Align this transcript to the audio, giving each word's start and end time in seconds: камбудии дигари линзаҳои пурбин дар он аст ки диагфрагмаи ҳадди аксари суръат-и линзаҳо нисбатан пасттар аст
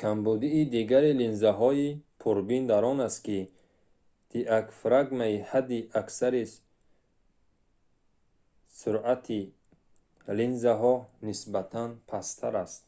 камбудии 0.00 0.62
дигари 0.74 1.12
линзаҳои 1.20 1.86
пурбин 2.20 2.62
дар 2.72 2.82
он 2.92 2.98
аст 3.08 3.18
ки 3.26 3.38
диагфрагмаи 4.30 5.34
ҳадди 5.50 5.78
аксари 6.00 6.42
суръат-и 8.80 9.40
линзаҳо 10.38 10.94
нисбатан 11.28 11.90
пасттар 12.10 12.54
аст 12.64 12.82